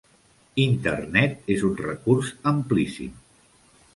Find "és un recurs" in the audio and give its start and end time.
1.57-2.33